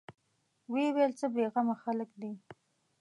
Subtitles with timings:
[0.71, 2.31] ويې ويل: څه بېغمه خلک دي.